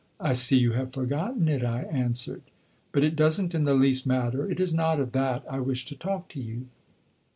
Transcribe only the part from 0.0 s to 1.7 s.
'I see you have forgotten it,'